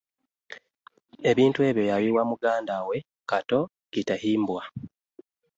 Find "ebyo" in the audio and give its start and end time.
1.69-1.83